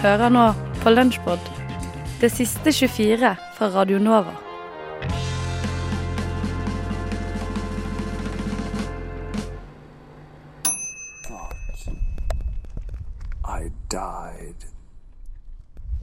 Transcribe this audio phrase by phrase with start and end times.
[0.00, 0.46] hører nå
[0.80, 1.48] på Lunsjpod,
[2.22, 4.32] det siste 24 fra Radio Nova.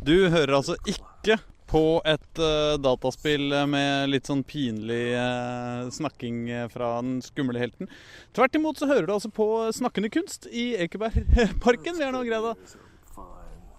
[0.07, 1.35] Du hører altså ikke
[1.67, 7.89] på et uh, dataspill med litt sånn pinlig uh, snakking fra den skumle helten.
[8.37, 11.98] Tvert imot så hører du altså på snakkende kunst i Ekebergparken.
[11.98, 12.85] Vi har nå greid å.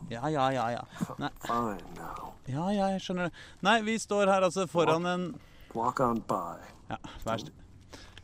[0.08, 0.64] Ja, ja, ja.
[0.72, 0.82] ja.
[1.18, 1.30] Nei,
[2.48, 3.46] ja, ja, jeg skjønner det.
[3.66, 5.26] Nei, vi står her altså foran en
[5.76, 6.62] Walk on by.
[6.88, 7.52] Ja, vær st-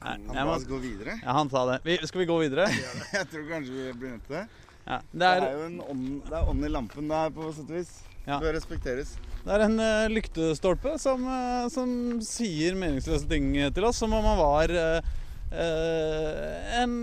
[0.05, 0.55] Nei, Han jeg må...
[0.69, 1.19] gå videre.
[1.23, 1.79] Ja, han sa det.
[1.85, 2.67] Vi, skal vi gå videre?
[3.17, 4.47] Jeg tror kanskje vi blir nødt til det.
[4.85, 7.49] Ja, det Det er er jo en ånd, det er ånd i lampen der, på
[7.57, 7.93] sett og vis.
[8.25, 8.39] Ja.
[8.41, 9.15] Bør respekteres.
[9.45, 11.89] Det er en uh, lyktestolpe som, uh, som
[12.25, 15.15] sier meningsløse ting til oss, som om han var uh,
[15.55, 16.95] eh, en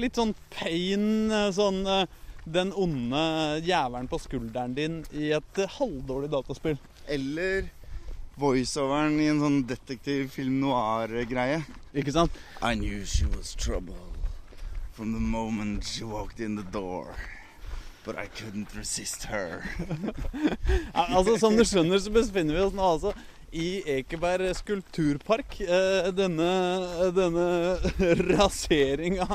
[0.00, 2.04] litt sånn pain eh, sånn eh,
[2.50, 3.20] Den onde
[3.62, 6.78] jævelen på skulderen din i et eh, halvdårlig dataspill.
[7.06, 7.68] Eller
[8.40, 11.60] voiceoveren i en sånn detektivfilm noir-greie.
[11.94, 12.34] Ikke sant?
[12.62, 14.10] I knew she was trouble
[14.92, 17.14] from the moment she walked in the door.
[18.04, 19.62] But I couldn't resist her.
[20.94, 23.12] Altså Som du skjønner, så befinner vi oss nå altså
[23.52, 25.60] i Ekeberg skulpturpark.
[25.60, 26.50] Eh, denne,
[27.16, 27.46] denne
[28.30, 29.26] raseringa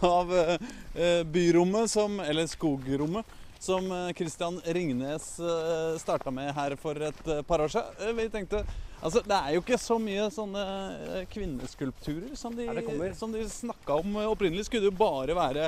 [0.00, 3.86] av eh, byrommet, som, eller skogrommet, som
[4.18, 8.00] Kristian Ringnes eh, starta med her for et eh, par år siden.
[8.08, 8.64] Eh, Vi tenkte
[9.02, 13.42] Altså, Det er jo ikke så mye sånne eh, kvinneskulpturer som de, ja, som de
[13.50, 14.68] snakka om eh, opprinnelig.
[14.68, 15.64] Skulle det jo bare være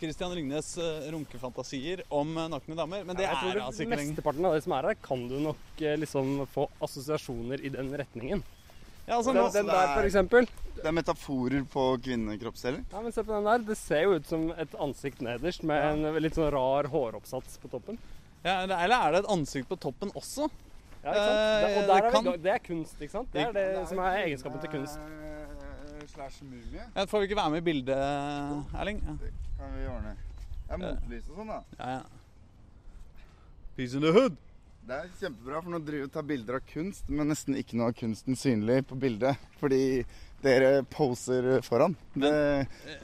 [0.00, 3.04] Christian Ringnes eh, runkefantasier om eh, nakne damer.
[3.06, 4.12] Men det jeg tror er altså ikke lenger.
[4.12, 7.90] Mesteparten av det som er her, kan du nok eh, liksom få assosiasjoner i den
[7.96, 8.42] retningen.
[9.06, 10.48] Ja, altså, Den, nå, den der, for eksempel.
[10.76, 12.80] Det er metaforer på kvinnekroppsdeler.
[12.92, 13.62] Ja, men se på den der.
[13.68, 17.70] Det ser jo ut som et ansikt nederst med en litt sånn rar håroppsats på
[17.70, 17.98] toppen.
[18.42, 20.50] ja, eller er det et ansikt på toppen også?
[21.06, 21.38] Ja, ikke sant?
[21.38, 23.28] Eh, Det, og det er kan- det er kunst, ikke sant?
[23.32, 24.98] Det er det som er egenskapen til kunst.
[26.06, 26.82] Eh, Slash mumie.
[26.94, 27.96] Ja, får vi ikke være med i bildet,
[28.74, 29.02] Erling?
[29.06, 30.12] Ja, Det kan vi ordne.
[30.66, 31.60] Det er motlys og sånn, da.
[31.78, 31.88] ja.
[31.96, 32.02] ja.
[33.76, 34.36] Peace in the hood.
[34.86, 37.76] Det er kjempebra, for nå driver vi og tar bilder av kunst, men nesten ikke
[37.76, 39.42] noe av kunsten synlig på bildet.
[39.58, 39.80] Fordi
[40.46, 41.96] dere poser foran.
[42.16, 42.32] Det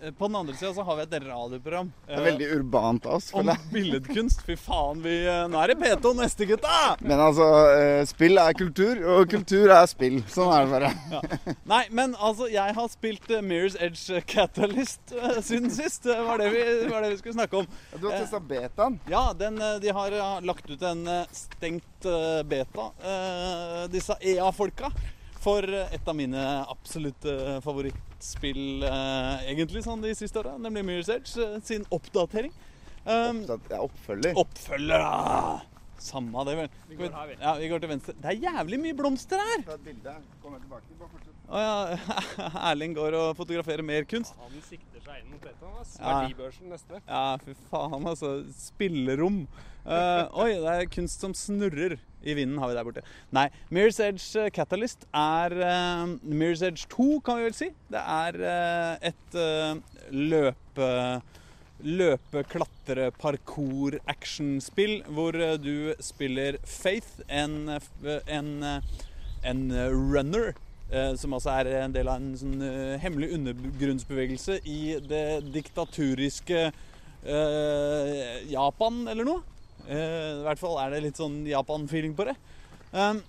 [0.03, 3.19] Eh, På den andre sida så har vi et radioprogram Det er veldig urbant av
[3.19, 3.26] oss.
[3.36, 4.41] om billedkunst.
[4.47, 6.78] Fy faen, vi eh, Nå er det P2 neste, gutta!
[7.04, 10.20] Men altså, eh, spill er kultur, og kultur er spill.
[10.32, 11.54] Sånn er det bare.
[11.69, 16.04] Nei, men altså, jeg har spilt eh, Mirror's Edge Catalyst eh, siden sist.
[16.08, 17.70] Det var det vi, var det vi skulle snakke om.
[17.98, 19.00] Du har testa betaen.
[19.12, 24.16] Ja, den, eh, de har eh, lagt ut en eh, stengt eh, beta, eh, disse
[24.20, 24.88] EA-folka,
[25.42, 27.32] for eh, et av mine absolutte
[27.64, 32.53] favorittspill eh, egentlig sånn de siste åra, nemlig Mirror's Edge eh, sin oppdatering.
[33.03, 34.36] Um, Opptatt, ja, oppfølger.
[34.38, 35.60] oppfølger, da!
[36.02, 36.69] Samme det, vel.
[36.88, 37.34] Vi går her, vi.
[37.38, 38.14] Ja, vi går til venstre.
[38.19, 39.62] Det er jævlig mye blomster her!
[39.66, 40.14] Ta et bilde.
[40.42, 40.97] Kom tilbake.
[40.98, 41.36] Bare fortsett.
[41.47, 41.76] Å ja,
[42.72, 44.34] Erling går og fotograferer mer kunst.
[44.42, 44.91] Han sikter
[45.28, 45.72] mot dette.
[45.80, 45.96] ass.
[45.98, 46.14] Ja.
[46.22, 47.02] Verdibørsen neste.
[47.08, 48.32] Ja, fy faen, altså.
[48.56, 49.42] Spillerom.
[49.82, 51.98] Uh, oi, det er kunst som snurrer.
[52.22, 53.02] I vinden har vi der borte.
[53.34, 57.68] Nei, Mirror's Edge eh, Catalyst er uh, Mirror's Edge 2, kan vi vel si.
[57.90, 60.90] Det er uh, et uh, løpe...
[61.82, 67.72] Løpe, klatre, parkour, actionspill hvor du spiller Faith, en,
[68.30, 68.50] en,
[69.42, 70.52] en runner.
[70.92, 76.66] Eh, Som altså er en del av en sånn eh, hemmelig undergrunnsbevegelse i det diktaturiske
[76.68, 79.42] eh, Japan eller noe.
[79.88, 82.36] Eh, I hvert fall er det litt sånn Japan-feeling på det.
[82.92, 83.22] Um,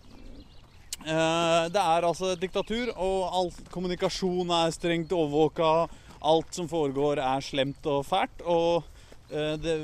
[1.06, 5.88] eh, det er altså et diktatur, og all kommunikasjon er strengt overvåka.
[6.24, 8.44] Alt som foregår, er slemt og fælt.
[8.46, 8.84] Og
[9.32, 9.80] eh, det,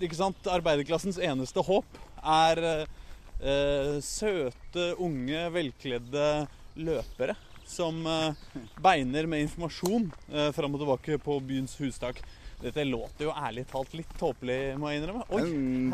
[0.00, 0.52] ikke sant?
[0.52, 2.86] arbeiderklassens eneste håp er
[4.00, 6.22] søte, unge, velkledde
[6.76, 7.36] løpere
[7.66, 12.20] som eh, beiner med informasjon eh, fram og tilbake på byens hustak.
[12.62, 15.26] Dette låter jo ærlig talt litt tåpelig, må jeg innrømme.
[15.28, 15.42] Oi,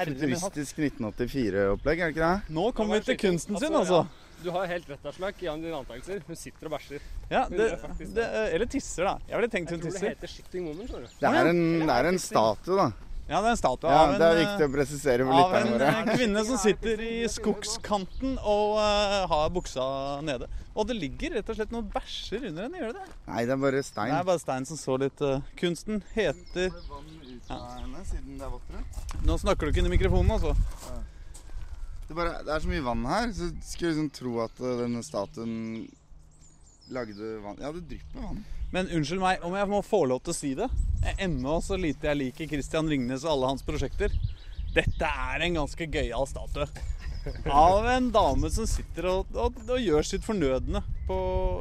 [0.04, 2.54] futuristisk 1984-opplegg, er det ikke det?
[2.54, 4.04] Nå kommer vi til kunsten sin, altså.
[4.42, 6.22] Du har helt rett, Aslak, i dine antakelser.
[6.26, 7.02] Hun sitter og bæsjer.
[7.30, 7.68] Ja, det,
[8.14, 8.24] det,
[8.54, 9.16] eller tisser, da.
[9.30, 10.88] Jeg ville tenkt Jeg hun tror det heter shitting woman.
[10.90, 11.18] skjønner du.
[11.22, 13.11] Det er en, det er en statue, da.
[13.32, 15.38] Ja, det er en statue Ja, av en, det er eh, viktig å presisere for
[15.40, 15.86] av en våre.
[15.88, 19.86] eh, kvinne som sitter i skogskanten og uh, har buksa
[20.26, 20.50] nede.
[20.76, 23.16] Og det ligger rett og slett noen bæsjer under henne, gjør det det?
[23.30, 24.12] Nei, det er bare stein.
[24.12, 28.84] Det er bare stein som så litt uh, Kunsten heter er våttere.
[29.24, 30.52] Nå snakker du ikke inn i mikrofonen, altså.
[32.08, 35.54] Det, bare, det er så mye vann her, så skulle liksom tro at denne statuen
[36.92, 38.44] lagde vann Ja, det drypper vann.
[38.72, 40.68] Men unnskyld meg om jeg må få lov til å si det.
[41.20, 44.14] Ennå så lite jeg liker Christian Ringnes og alle hans prosjekter.
[44.72, 46.68] Dette er en ganske gøyal statue.
[47.52, 51.18] Av en dame som sitter og, og, og gjør sitt fornødne på,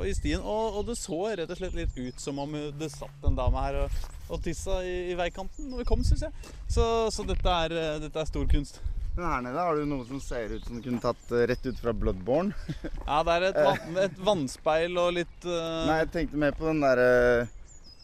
[0.07, 0.41] i stien.
[0.41, 3.65] Og, og det så rett og slett litt ut som om det satt en dame
[3.67, 3.99] her og,
[4.31, 6.55] og tissa i, i veikanten når vi kom, syns jeg.
[6.71, 8.81] Så, så dette, er, eh, dette er stor kunst.
[9.15, 11.65] Men her nede har du noe som ser ut som du kunne tatt eh, rett
[11.67, 12.55] ut fra Bloodborne.
[13.09, 15.87] Ja, det er et, vann, et vannspeil og litt uh...
[15.89, 17.47] Nei, jeg tenkte mer på den derre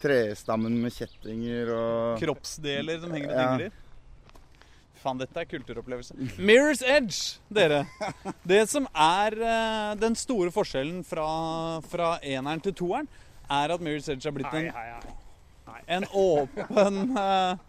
[0.02, 3.46] trestammen med kjettinger og kroppsdeler som henger og Ja.
[3.56, 3.84] dingler.
[4.98, 6.16] Faen, dette er kulturopplevelse.
[6.42, 7.84] Mirror's Edge, dere.
[8.42, 11.26] Det som er uh, den store forskjellen fra,
[11.86, 13.06] fra eneren til toeren,
[13.48, 14.72] er at Mirror's Edge har blitt en...
[15.86, 17.62] en, åpen eh,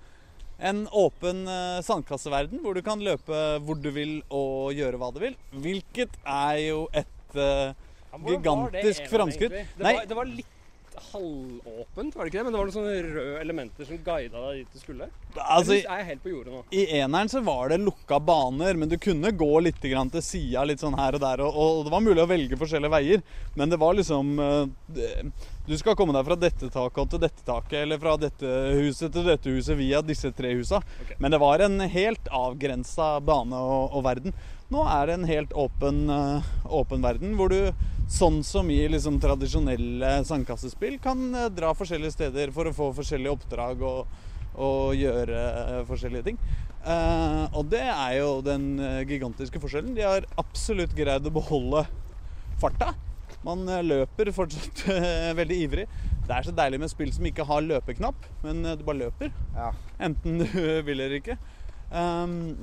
[0.59, 5.21] en åpen eh, sandkasseverden hvor du kan løpe hvor du vil og gjøre hva du
[5.23, 5.35] vil.
[5.55, 7.71] Hvilket er jo et uh,
[8.09, 9.53] Ja, Gigantisk framskritt.
[9.77, 10.55] Det, var, det var litt
[10.99, 12.43] halvåpent, var det ikke det?
[12.45, 15.09] Men det var noen sånne røde elementer som guida deg dit du skulle.
[15.39, 16.63] altså, jeg er helt på jordet nå?
[16.75, 20.65] I eneren så var det lukka baner, men du kunne gå litt grann til sida
[20.67, 21.45] litt sånn her og der.
[21.45, 23.23] Og, og det var mulig å velge forskjellige veier,
[23.55, 25.31] men det var liksom eh,
[25.69, 29.27] Du skal komme deg fra dette taket til dette taket, eller fra dette huset til
[29.27, 30.79] dette huset via disse tre husa.
[31.03, 31.17] Okay.
[31.21, 34.33] Men det var en helt avgrensa bane og, og verden.
[34.73, 37.69] Nå er det en helt åpen, eh, åpen verden, hvor du
[38.09, 43.35] sånn som i liksom tradisjonelle sandkassespill kan eh, dra forskjellige steder for å få forskjellige
[43.37, 44.09] oppdrag og,
[44.57, 46.41] og gjøre eh, forskjellige ting.
[46.79, 49.93] Uh, og det er jo den gigantiske forskjellen.
[49.97, 51.83] De har absolutt greid å beholde
[52.57, 52.93] farta.
[53.45, 55.85] Man eh, løper fortsatt eh, veldig ivrig.
[56.27, 59.31] Det er så deilig med spill som ikke har løpeknapp, men eh, du bare løper.
[59.55, 59.71] Ja.
[60.09, 61.39] Enten du vil eller ikke.
[61.89, 62.59] Um,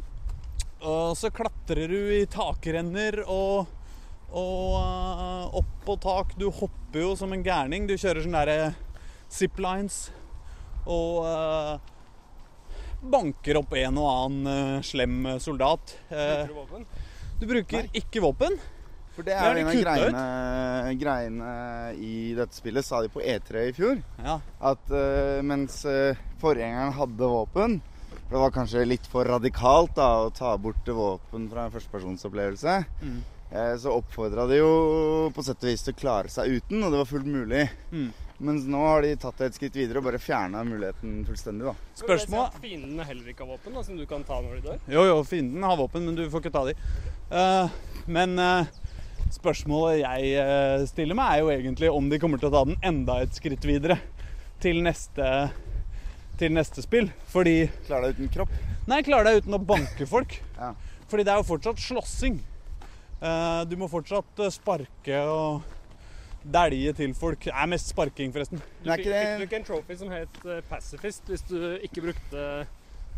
[0.87, 3.73] og så klatrer du i takrenner og,
[4.29, 6.37] og uh, opp på tak.
[6.39, 7.89] Du hopper jo som en gærning.
[7.89, 8.71] Du kjører sånne derre
[9.33, 10.05] ziplines
[10.87, 11.81] og uh,
[13.03, 15.97] banker opp en og annen uh, slem soldat.
[16.13, 16.89] Bruker du våpen?
[17.37, 18.61] du bruker ikke våpen.
[19.17, 21.53] For det Det er jo en av greiene, greiene
[22.05, 24.03] i dette spillet, sa de på E3 i fjor.
[24.21, 24.39] Ja.
[24.73, 27.79] At uh, mens uh, forgjengeren hadde våpen
[28.27, 32.77] For Det var kanskje litt for radikalt da, å ta bort våpen fra en førstepersonsopplevelse.
[33.01, 33.17] Mm.
[33.55, 34.71] Uh, så oppfordra de jo
[35.33, 37.65] på sett og vis til å klare seg uten, og det var fullt mulig.
[37.95, 38.09] Mm.
[38.39, 41.71] Mens nå har de tatt det et skritt videre og bare fjerna muligheten fullstendig.
[41.71, 41.73] da.
[41.97, 44.83] Spørsmål Men Fiendene heller ikke har våpen, da, som du kan ta når de dør?
[44.93, 46.75] Jo, jo, fienden har våpen, men du får ikke ta de.
[47.33, 47.79] Eh,
[48.13, 48.37] men
[49.35, 52.79] spørsmålet jeg eh, stiller meg, er jo egentlig om de kommer til å ta den
[52.87, 53.99] enda et skritt videre
[54.63, 55.31] til neste,
[56.41, 57.11] til neste spill.
[57.33, 58.53] Fordi Klarer deg uten kropp.
[58.87, 60.39] Nei, klarer deg uten å banke folk.
[60.57, 60.73] Ja.
[61.07, 62.39] Fordi det er jo fortsatt slåssing.
[63.21, 65.67] Eh, du må fortsatt eh, sparke og
[66.43, 67.45] dælje til folk.
[67.45, 68.63] Det er mest sparking, forresten.
[68.81, 70.41] Du fikk, ikke fikk du ikke en trophy som het
[70.71, 72.49] pacifist hvis du ikke brukte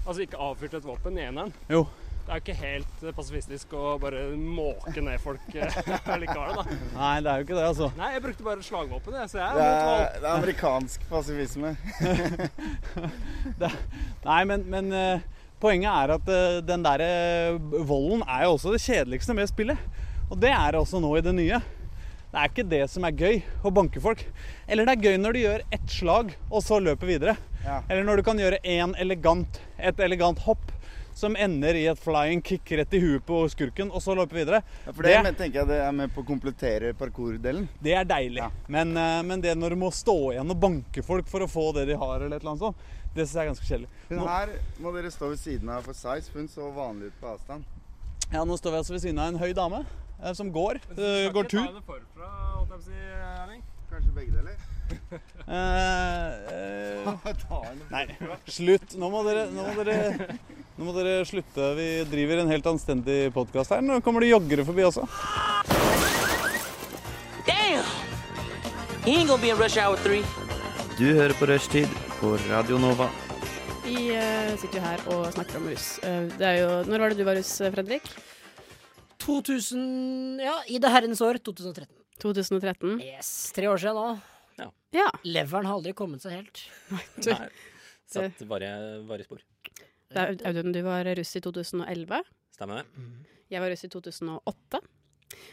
[0.08, 1.50] Altså ikke avfyrte et våpen i eneren?
[1.68, 1.82] Jo.
[2.28, 5.78] Det er jo ikke helt pasifistisk å bare måke ned folk eh,
[6.20, 6.76] likevel, da.
[6.92, 7.88] Nei, det er jo ikke det, altså.
[7.96, 11.72] Nei, jeg brukte bare slagvåpen, jeg, så jeg det er er, det er amerikansk pasivisme.
[14.28, 15.24] Nei, men, men eh,
[15.56, 17.06] poenget er at eh, den der
[17.88, 19.90] volden er jo også det kjedeligste med spillet.
[20.28, 21.64] Og det er det også nå i det nye.
[22.28, 24.20] Det er ikke det som er gøy, å banke folk.
[24.68, 27.40] Eller det er gøy når du gjør ett slag, og så løper videre.
[27.64, 27.80] Ja.
[27.88, 30.74] Eller når du kan gjøre en elegant, et elegant hopp
[31.18, 34.60] som ender i et flying kick rett i huet på skurken, og så løpe videre.
[34.86, 37.66] Ja, For det, Det- tenker jeg det er med på å komplettere parkour-delen.
[37.82, 38.38] Det er deilig.
[38.44, 38.50] Ja.
[38.68, 41.74] Men, eh, men det når du må stå igjen og banke folk for å få
[41.74, 42.76] det de har, eller et eller annet sånt,
[43.14, 43.88] det syns jeg er ganske kjedelig.
[44.10, 44.48] Hun Nå- her
[44.80, 47.64] må dere stå ved siden av for size, for hun så vanlig ut på avstand.
[48.32, 49.84] Ja, nå står vi altså ved siden av en høy dame
[50.22, 50.76] eh, som går.
[50.96, 51.66] eh, går tur.
[51.82, 52.92] forfra, holdt jeg på å si,
[53.42, 53.62] Erling.
[53.90, 54.56] Kanskje begge deler?
[55.48, 57.06] Eh, eh,
[57.88, 58.02] nei,
[58.52, 58.92] slutt.
[59.00, 60.36] Nå må, dere, nå, må dere,
[60.76, 61.70] nå må dere slutte.
[61.78, 63.80] Vi driver en helt anstendig podkast her.
[63.80, 65.06] Nå kommer det joggere forbi også.
[67.48, 67.88] Damn!
[69.06, 70.20] He ain't gonna be in rush hour three.
[70.98, 73.08] Du hører på Rushtid på Radio Nova.
[73.86, 75.94] Vi eh, sitter jo her og snakker om russ.
[76.04, 78.10] Det er jo, når var det du var russ, Fredrik?
[79.24, 81.88] 2000 Ja, i det herrens år 2013.
[82.20, 82.98] 2013?
[83.00, 84.18] Yes, Tre år siden nå.
[84.96, 85.08] Ja.
[85.28, 86.62] Leveren har aldri kommet seg helt.
[87.28, 87.48] Nei.
[88.08, 88.74] Satt varige,
[89.08, 89.42] varige spor.
[90.08, 92.22] Da, Audun, du var russ i 2011.
[92.56, 92.86] Stemmer det?
[93.52, 94.80] Jeg var russ i 2008.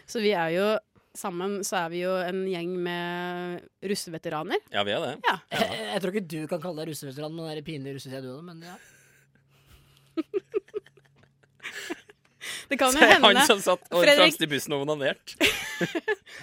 [0.07, 0.67] Så vi er jo
[1.15, 4.59] sammen så er vi jo en gjeng med russeveteraner.
[4.71, 5.13] Ja, vi er det.
[5.27, 5.35] Ja.
[5.51, 8.47] Jeg, jeg tror ikke du kan kalle deg russeveteran med den pinlige russetida du hadde,
[8.47, 8.75] men ja.
[12.69, 15.35] Det kan jo hende Se han som satt Fredrik- fremst i bussen og onanert.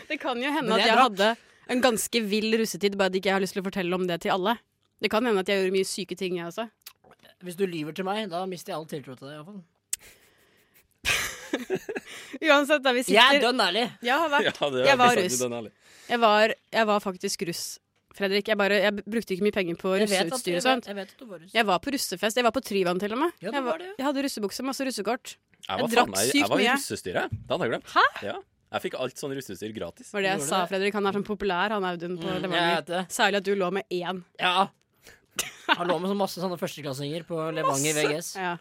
[0.08, 1.28] det kan jo hende at jeg hadde
[1.68, 4.20] en ganske vill russetid, bare at jeg ikke har lyst til å fortelle om det
[4.22, 4.56] til alle.
[5.02, 6.68] Det kan hende at jeg gjorde mye syke ting, jeg også.
[7.42, 9.34] Hvis du lyver til meg, da mister jeg all tiltro til deg.
[9.40, 9.62] iallfall.
[12.42, 13.84] Uansett, da vi sitter Jeg er dønn ærlig.
[14.02, 15.40] Jeg har vært Ja, det er Jeg var russ.
[15.42, 15.72] ærlig.
[16.08, 17.64] Jeg var, jeg var faktisk russ,
[18.14, 18.48] Fredrik.
[18.50, 20.86] Jeg, bare, jeg brukte ikke mye penger på Jeg vet at- russeutstyr og jeg sånt.
[20.90, 21.52] jeg vet at du var russ.
[21.54, 22.36] Jeg var på russefest.
[22.36, 23.32] Jeg var på Tryvann til og med.
[23.40, 23.94] Ja, du jeg, var det, ja.
[23.98, 25.36] jeg hadde russebukse, masse russekort.
[25.68, 26.74] Jeg var, drakk faen meg- sykt jeg var i mye.
[26.76, 27.30] russestyret.
[27.30, 27.88] Det hadde jeg glemt.
[27.94, 28.06] Hæ?
[28.26, 28.36] Ja.
[28.72, 30.12] Jeg fikk alt sånn russeutstyr gratis.
[30.14, 30.70] Var det jeg sa, det?
[30.72, 30.94] Fredrik.
[30.96, 32.84] Han er sånn populær, han Audun på Mm, Levanger.
[32.88, 33.10] vet.
[33.12, 34.22] Særlig at du lå med én.
[34.40, 34.68] Ja.
[35.78, 38.34] Han lå med så masse sånne førsteklassinger på Levanger VGS.
[38.36, 38.56] Ja.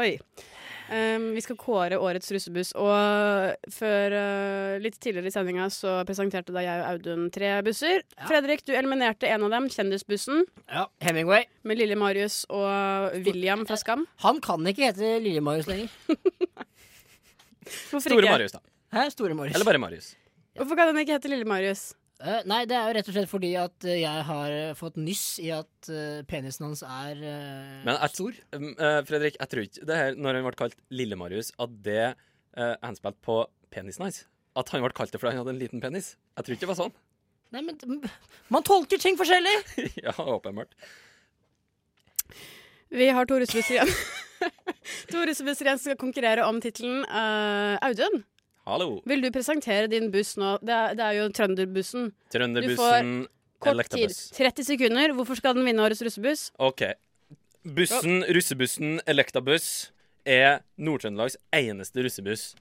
[0.00, 0.14] Oi.
[0.92, 6.52] Um, vi skal kåre årets russebuss, og før uh, litt tidligere i sendinga så presenterte
[6.52, 8.02] da jeg og Audun tre busser.
[8.28, 11.44] Fredrik, du eliminerte en av dem, Kjendisbussen, Ja, Hemingway.
[11.64, 14.06] med Lille Marius og William fra Skam.
[14.24, 15.88] Han kan ikke hete Lille Marius lenger.
[17.66, 18.30] Store ikke?
[18.30, 18.60] Marius, da.
[18.92, 19.56] Hæ, Store Marius.
[19.56, 20.14] Eller bare Marius.
[20.56, 21.94] Hvorfor kan den ikke hete Lille Marius?
[22.22, 24.98] Eh, nei, det er jo rett og slett fordi at eh, jeg har eh, fått
[25.00, 28.36] nyss i at eh, penisen hans er eh, Men jeg, stor.
[28.54, 32.04] Um, eh, Fredrik, jeg tror ikke det her, når han ble kalt Lille-Marius, at det
[32.12, 33.40] uh, henspilte på
[33.74, 34.20] penisen hans.
[34.60, 36.12] At han ble kalt det fordi han hadde en liten penis.
[36.36, 36.94] Jeg tror ikke det var sånn.
[37.56, 38.10] Nei, men mm,
[38.54, 39.56] man tolker ting forskjellig!
[40.04, 40.76] ja, åpenbart.
[42.92, 43.96] Vi har to russebusser igjen.
[45.12, 48.22] to russebusser igjen som skal konkurrere om tittelen uh, Audun.
[48.62, 49.00] Hallo.
[49.10, 50.54] Vil du presentere din buss nå?
[50.62, 52.12] Det er, det er jo Trønderbussen.
[52.30, 53.14] Trønderbussen
[53.62, 54.04] Kort tid.
[54.06, 54.20] Elektabuss.
[54.38, 55.14] 30 sekunder.
[55.18, 56.50] Hvorfor skal den vinne årets russebuss?
[56.62, 56.82] OK.
[57.62, 59.92] Bussen, russebussen Elektabuss
[60.26, 62.52] er Nord-Trøndelags eneste russebuss.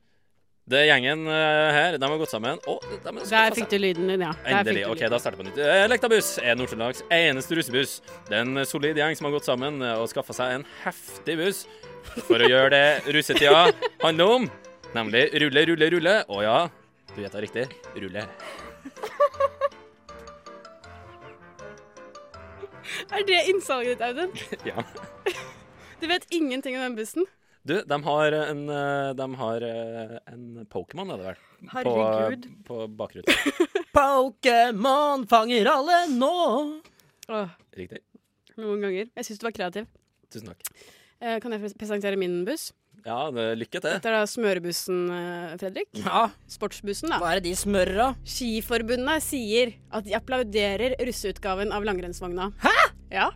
[0.72, 1.98] Det er gjengen uh, her.
[2.02, 2.62] De har gått sammen.
[2.70, 4.34] Oh, Der fikk du lyden din, ja.
[4.46, 4.86] Endelig.
[4.90, 5.62] OK, da starter vi på nytt.
[5.86, 8.00] Elektabuss er Nord-Trøndelags eneste russebuss.
[8.30, 11.64] Det er en solid gjeng som har gått sammen og skaffa seg en heftig buss
[12.26, 13.68] for å gjøre det russetida
[14.06, 14.52] handler om.
[14.96, 16.16] Nemlig rulle, rulle, rulle.
[16.28, 16.56] Å ja,
[17.16, 17.68] du gjetta riktig.
[17.96, 18.26] Rulle.
[23.12, 24.32] Er det innsalget ditt, Audun?
[24.70, 24.84] Ja.
[26.02, 27.28] Du vet ingenting om den bussen?
[27.64, 31.42] Du, de har en, eh, de har eh, en Pokémon, er det vel?
[31.76, 32.48] Herregud.
[32.66, 33.36] På, på bakruta.
[33.98, 36.32] Pokémon fanger alle nå!
[37.30, 38.02] Åh, Riktig.
[38.58, 39.12] noen ganger.
[39.14, 39.86] Jeg syns du var kreativ.
[40.34, 40.66] Tusen takk.
[41.22, 42.72] Eh, kan jeg presentere min buss?
[43.06, 43.88] Ja, lykke til.
[43.88, 45.90] Dette er da smørebussen, eh, Fredrik.
[45.98, 47.18] Ja, Sportsbussen, da.
[47.22, 48.10] hva er det de smører, da?
[48.24, 52.52] Skiforbundet sier at de applauderer russeutgaven av langrennsvogna.
[52.62, 52.76] Hæ?!
[53.12, 53.32] Ja.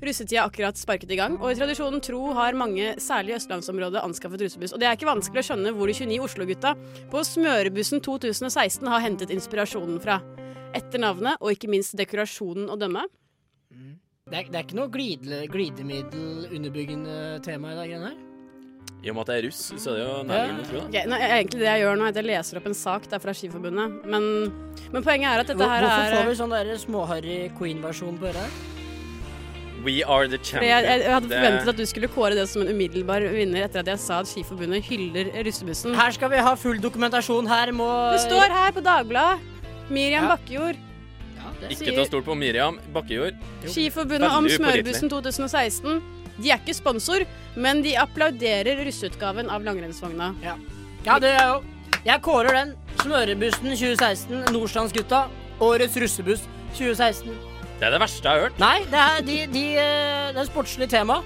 [0.00, 4.00] Russetida er akkurat sparket i gang, og i tradisjonen tro har mange, særlig i østlandsområdet,
[4.00, 4.72] anskaffet russebuss.
[4.72, 6.70] Og det er ikke vanskelig å skjønne hvor de 29 Oslo-gutta
[7.12, 10.16] på Smørebussen 2016 har hentet inspirasjonen fra.
[10.76, 13.02] Etter navnet, og ikke minst dekorasjonen å dømme.
[14.30, 18.18] Det er, det er ikke noe glidemiddel-underbyggende tema i dag, greiene her?
[19.00, 21.04] I og med at det er russ, så er det jo nærliggende å tro det.
[21.08, 23.32] Nå, egentlig det jeg gjør nå, er at jeg leser opp en sak der fra
[23.36, 23.94] Skiforbundet.
[24.12, 24.26] Men,
[24.92, 28.28] men poenget er at dette her Hvorfor er får vi sånn der småharry Queen-versjon på
[28.28, 28.58] øret?
[29.80, 32.60] We are the champions jeg, jeg, jeg hadde forventet at du skulle kåre det som
[32.60, 35.96] en umiddelbar vinner etter at jeg sa at Skiforbundet hyller russebussen.
[35.96, 37.48] Her skal vi ha full dokumentasjon.
[37.48, 39.40] Her må Det står her på Dagbladet.
[39.88, 40.36] Miriam Ja.
[40.36, 40.76] Bakkejord.
[41.40, 41.54] ja.
[41.72, 43.40] Ikke ta stort på Miriam Bakkejord.
[43.64, 46.02] Skiforbundet om smørbussen 2016.
[46.40, 47.24] De er ikke sponsor,
[47.56, 50.32] men de applauderer russeutgaven av langrennsvogna.
[50.44, 51.60] Ja, det er jo
[52.04, 52.70] Jeg kårer den.
[53.02, 55.26] Smørebussen 2016, Nordstrandsgutta.
[55.60, 56.46] Årets russebuss
[56.78, 57.34] 2016.
[57.80, 58.58] Det er det verste jeg har hørt.
[58.60, 61.18] Nei, det er, de, de, eh, det er sportslig tema.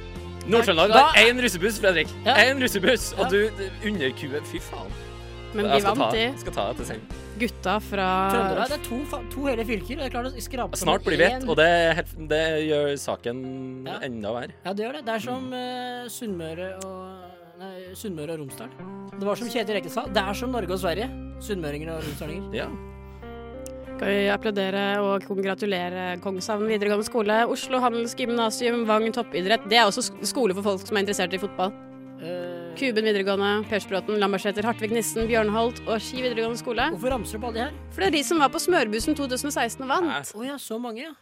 [0.51, 2.11] Nord-Trøndelag har én russebuss, Fredrik.
[2.27, 2.35] Ja.
[2.45, 3.23] Én russebuss, Ja.
[3.25, 3.49] og du
[3.87, 4.91] underkuer Fy faen.
[5.55, 6.25] Men vi vant, ta, de.
[6.43, 7.19] skal ta det til senga.
[7.39, 10.01] Gutta fra Trøndelag det er to, to hele fylker.
[10.01, 13.45] Det er klart å skrape Snart blir vi ett, og det, det gjør saken
[13.87, 13.99] Ja.
[14.07, 14.57] enda verre.
[14.65, 15.05] Ja, det gjør det.
[15.07, 18.73] Det er som uh, Sunnmøre og Nei, Sunnmøre og Romsdal.
[19.15, 20.03] Det var som Kjetil Rekdal sa.
[20.11, 21.07] Det er som Norge og Sverige.
[21.45, 22.51] Sunnmøringer og romsdalinger.
[22.57, 22.67] Ja.
[23.95, 29.69] Skal vi applaudere og kongratulere Kongshavn videregående skole, Oslo Handelsgymnasium, Vang toppidrett.
[29.71, 31.71] Det er også skole for folk som er interessert i fotball.
[32.19, 36.89] Eh, Kuben videregående, Persbråten, Lambertseter, Hartvig Nissen, Bjørnholt og Ski videregående skole.
[36.91, 37.77] hvorfor ramser du opp alle de her?
[37.95, 40.33] For det er de som var på Smørbussen 2016 og vant.
[40.35, 41.13] Å ja, så mange, ja.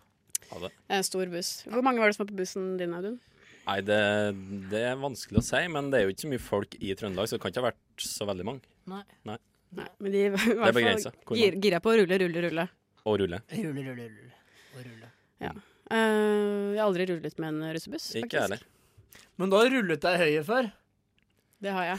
[0.48, 0.70] Ha det.
[0.96, 1.50] En stor buss.
[1.68, 3.20] Hvor mange var det som var på bussen din, Audun?
[3.66, 4.00] Nei, det,
[4.72, 7.28] det er vanskelig å si, men det er jo ikke så mye folk i Trøndelag,
[7.28, 8.74] så det kan ikke ha vært så veldig mange.
[8.90, 9.04] Nei.
[9.28, 9.38] Nei,
[10.00, 12.68] men de var i hvert fall gir, gira på å rulle, rulle, rulle.
[13.04, 13.44] Og rulle.
[13.52, 14.44] Rulle, rulle, rulle.
[14.72, 15.12] Og rulle.
[15.42, 18.64] Eh, jeg har aldri rullet med en russebuss, Ikke jeg heller.
[19.36, 20.72] Men du har rullet deg høye før.
[21.62, 21.98] Det har jeg.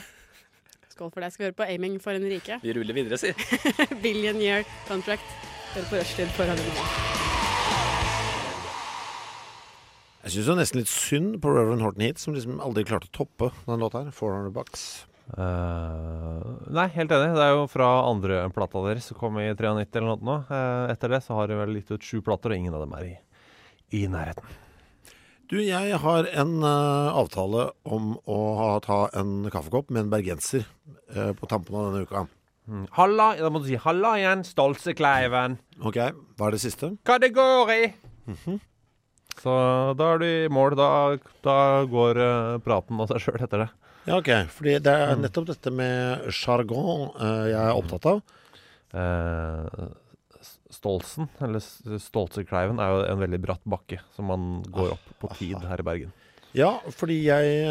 [0.92, 1.32] Skål for deg.
[1.32, 2.58] Skal vi høre på 'Aiming for en rike'?
[2.60, 3.32] Vi ruller videre, si.
[4.04, 5.24] Billion year contract.
[5.72, 6.84] Hør på rushtid for Radio Nova.
[10.24, 13.50] Jeg syns nesten litt synd på Reverend Horton Heat, som liksom aldri klarte å toppe
[13.64, 14.12] den låta her.
[14.12, 14.84] 400 bucks.
[15.32, 17.32] Uh, nei, helt enig.
[17.36, 20.36] Det er jo fra andre plata deres som kom i 93 eller noe nå.
[20.44, 22.92] Eh, etter det så har de vel gitt ut sju plater, og ingen av dem
[23.00, 23.16] er i,
[23.96, 24.63] i nærheten.
[25.50, 30.64] Du, jeg har en uh, avtale om å ha, ta en kaffekopp med en bergenser
[31.14, 32.22] uh, på tampen av denne uka.
[32.64, 32.86] Mm.
[32.96, 35.58] Halla, da må du si 'halla igjen, Stolsekleiven'.
[35.84, 35.98] Ok,
[36.38, 36.94] hva er det siste?
[37.04, 37.92] Kategori!
[38.26, 38.60] Mm -hmm.
[39.42, 39.52] Så
[39.98, 40.76] da er du i mål.
[40.76, 43.68] Da, da går uh, praten av seg sjøl etter det.
[44.06, 44.30] Ja, ok.
[44.48, 48.22] Fordi det er nettopp dette med sjargon jeg er opptatt av.
[48.92, 50.03] S-
[50.84, 51.64] Stolsen, eller
[52.02, 55.86] Stolsekleiven, er jo en veldig bratt bakke som man går opp på tid her i
[55.86, 56.12] Bergen.
[56.54, 57.64] Ja, fordi jeg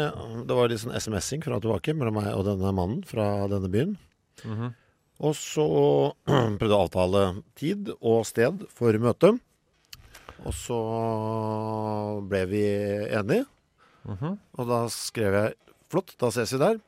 [0.44, 3.70] Det var litt sånn SMS-ing fra og tilbake mellom meg og denne mannen fra denne
[3.70, 3.94] byen.
[4.44, 4.74] Mhm.
[5.24, 5.64] Og så
[6.26, 9.38] prøvde jeg å avtale tid og sted for møtet.
[10.44, 10.78] Og så
[12.28, 12.64] ble vi
[13.14, 13.46] enige.
[14.04, 14.38] Mhm.
[14.58, 15.54] Og da skrev jeg
[15.88, 16.80] 'flott, da ses vi der'.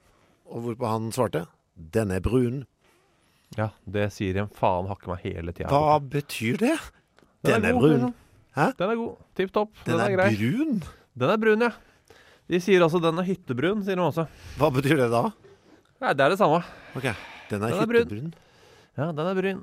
[0.50, 1.46] Og hvorpå han svarte
[1.78, 2.66] 'den er brun'.
[3.56, 5.70] Ja, det sier en faen hakke meg hele tida.
[5.72, 6.76] Hva betyr det?
[7.46, 8.14] Den er god, brun.
[8.56, 8.66] Hæ?
[8.78, 9.16] Den er god.
[9.38, 9.72] Tipp topp.
[9.86, 10.30] Den er grei.
[10.36, 10.80] brun?
[11.16, 11.70] Den er brun, ja.
[12.46, 14.26] De sier også den er hyttebrun, sier de også.
[14.60, 15.22] Hva betyr det da?
[16.04, 16.60] Nei, det er det samme.
[16.98, 17.06] Ok,
[17.50, 18.02] Den er Den er brun.
[18.04, 18.34] hyttebrun.
[18.96, 19.62] Ja, den er brun.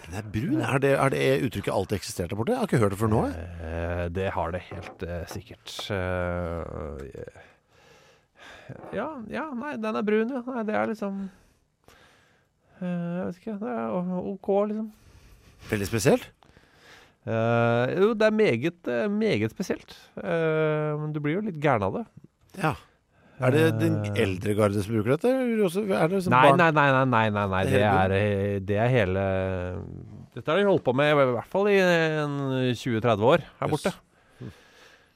[0.00, 0.60] Den er brun?
[0.64, 2.52] Er det, er det uttrykket alltid eksistert der borte?
[2.54, 3.22] Jeg har ikke hørt det før nå.
[3.30, 3.48] jeg.
[3.70, 5.74] Eh, det har det helt eh, sikkert.
[5.94, 7.38] Eh,
[8.94, 10.42] ja, ja, nei, den er brun, ja.
[10.46, 11.24] Nei, det er liksom
[12.80, 13.56] Jeg vet ikke.
[13.60, 13.96] Det er
[14.32, 14.90] OK, liksom.
[15.70, 16.28] Veldig spesielt.
[17.28, 19.92] Uh, jo, det er meget, eh, meget spesielt.
[20.16, 22.06] Uh, men du blir jo litt gæren av det.
[22.62, 22.74] Ja.
[23.40, 25.30] Er det den Eh, eldre garde som bruker dette?
[25.32, 27.62] Er det som Nei, nei, nei, nei, nei, nei.
[27.64, 29.22] Det er eh, det er hele
[30.34, 31.78] Dette har de holdt på med i hvert fall i
[32.76, 33.94] 20-30 år her borte.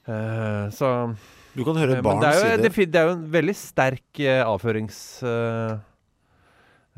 [0.05, 0.89] Uh, så
[1.55, 2.91] Du kan høre Eh, barn det er, si jo, det.
[2.91, 4.97] det, er jo en veldig sterk eh, avførings...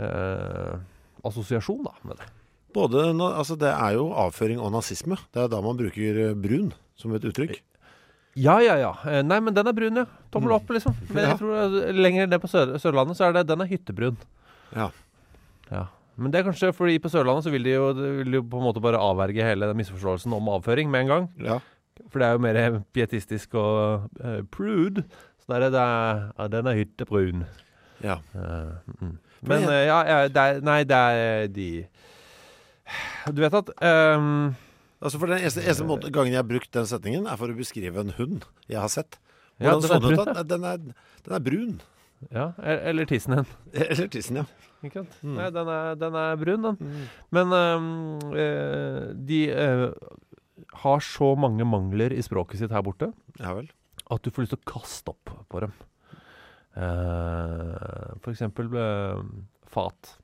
[0.01, 0.75] eh,
[1.27, 2.29] assosiasjon, da, med det.
[2.75, 5.17] Både, altså det er jo avføring og nazisme.
[5.33, 7.59] Det er da man bruker eh, brun som et uttrykk.
[8.37, 8.93] Ja, ja, ja.
[9.09, 10.05] Eh, Nei, men den er brun, ja.
[10.33, 10.93] Tommel opp, liksom.
[11.09, 14.19] Men jeg tror lenger ned på Sør Sørlandet så er det den er hyttebrun.
[14.75, 14.91] Ja.
[15.71, 15.87] Ja.
[16.17, 18.59] Men det er kanskje fordi på Sørlandet så vil de jo, de vil jo på
[18.59, 21.27] en måte bare avverge hele den misforståelsen om avføring med en gang.
[21.45, 21.59] Ja.
[22.11, 22.59] For det er jo mer
[22.93, 25.05] pietistisk og uh, prude.
[25.41, 27.45] Så der er det ja, den er hyttebrun.
[28.05, 28.19] Ja.
[28.33, 29.15] Uh, mm.
[29.49, 31.67] Men eh, ja, ja det er, Nei, det er de
[33.33, 33.71] Du vet at
[34.17, 34.55] um,
[34.97, 37.57] Altså for Den eneste, eneste måten, gangen jeg har brukt den setningen, er for å
[37.57, 39.19] beskrive en hund jeg har sett.
[39.61, 40.17] Ja, Hvordan den er den ut?
[40.17, 40.79] brun, Den er,
[41.27, 41.75] den er brun.
[42.33, 43.51] Ja, eller tissen din.
[43.91, 44.45] Eller tissen, ja.
[44.81, 45.19] Ikke sant?
[45.21, 45.35] Mm.
[45.37, 46.95] Nei, den er, den er brun, den.
[47.37, 47.91] Men ehm,
[48.33, 49.85] eh, de eh,
[50.81, 53.53] har så mange mangler i språket sitt her borte Ja
[54.13, 55.73] at du får lyst til å kaste opp på dem.
[56.77, 59.21] Eh, for eksempel uh,
[59.73, 60.15] fat.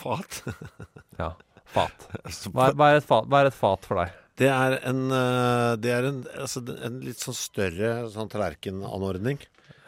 [0.00, 0.42] Fat?
[1.20, 1.30] Ja,
[1.72, 2.08] fat.
[2.26, 4.10] Altså, Hva er, hva, er et fat hva er et fat for deg?
[4.36, 9.38] Det er en, eh, det er en, altså, en litt sånn større sånn tallerkenanordning.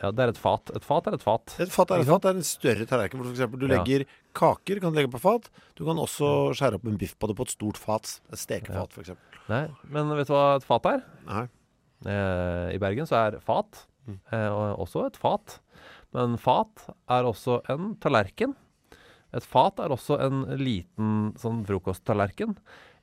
[0.01, 0.71] Ja, det er et fat.
[0.79, 1.53] Et fat er et fat.
[1.61, 2.23] Et fat er et fat.
[2.25, 3.21] Det er en større tallerken.
[3.21, 3.75] For eksempel du Ja.
[3.83, 4.07] legger
[4.39, 5.51] kaker kan du legge på fat.
[5.77, 8.15] Du kan også skjære opp en biff på det på et stort fat.
[8.33, 9.43] Et stekefat, for eksempel.
[9.51, 11.03] Nei, men vet du hva et fat er?
[11.29, 11.45] Nei.
[12.07, 14.17] Eh, I Bergen så er fat Mm.
[14.33, 14.49] eh,
[14.81, 15.59] også et fat.
[16.17, 18.55] Men fat er også en tallerken.
[19.37, 22.55] Et fat er også en liten sånn frokosttallerken.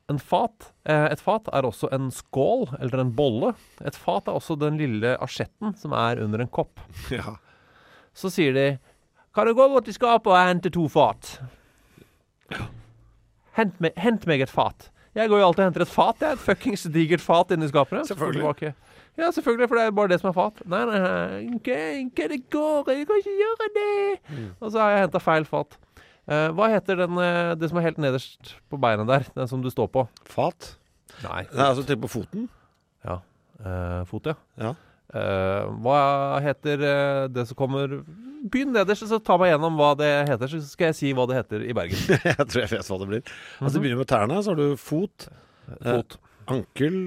[0.09, 3.51] En fat, eh, et fat er også en skål eller en bolle.
[3.85, 6.79] Et fat er også den lille asjetten som er under en kopp.
[7.13, 7.35] Ja.
[8.15, 8.67] Så sier de
[9.35, 11.33] Kan du gå bort til skapet og hente to fat?
[13.57, 14.89] Hent, meg- hent meg et fat.
[15.15, 16.19] Jeg går jo alltid og henter et fat.
[16.21, 18.05] Jeg er et fuckings digert fat inni skapet.
[18.07, 18.73] Så Selvfølgelig.
[19.15, 20.61] Ja, selvfølgelig, for det er bare det som er fat.
[20.67, 23.91] Nei, nei, nei, ikke, det går, jeg kan ikke gjøre det.
[24.27, 24.47] Mm.
[24.59, 25.77] Og så har jeg henta feil fat.
[26.25, 29.27] Eh, hva heter den, eh, det som er helt nederst på beina der?
[29.37, 30.07] Den som du står på?
[30.25, 30.73] Fat?
[31.21, 31.45] Nei.
[31.53, 32.49] Nei, altså tenk på foten.
[33.05, 33.19] Ja.
[33.61, 34.35] Eh, fot, ja.
[34.59, 34.73] Ja.
[35.15, 35.99] Eh, hva
[36.43, 36.81] heter
[37.31, 37.99] det som kommer
[38.45, 41.39] Begynn nederst, så ta meg gjennom hva det heter, så skal jeg si hva det
[41.39, 41.97] heter i Bergen.
[42.29, 43.31] jeg tror jeg vet hva det blir.
[43.57, 45.25] Altså, du begynner med tærne, så har du fot.
[45.81, 46.17] Fot.
[46.53, 46.99] ankel,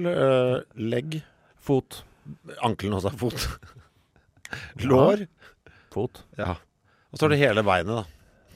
[0.75, 1.21] legg.
[1.65, 2.03] Fot.
[2.65, 3.47] Ankelen også er fot.
[4.89, 5.25] Lår.
[5.93, 6.23] Fot.
[6.37, 6.55] Ja.
[7.09, 8.05] Og så har du hele beinet, da.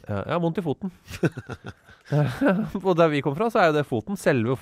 [0.03, 0.91] Ja, jeg har vondt i foten.
[2.83, 4.17] og der vi kom fra, så er jo det foten.
[4.19, 4.57] Selve